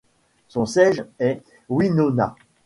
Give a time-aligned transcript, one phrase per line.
[0.47, 2.33] Son siège est Winona.